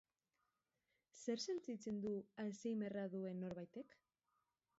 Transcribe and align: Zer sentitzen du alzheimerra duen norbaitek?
Zer 1.25 1.43
sentitzen 1.53 1.99
du 2.07 2.15
alzheimerra 2.45 3.05
duen 3.15 3.41
norbaitek? 3.45 3.97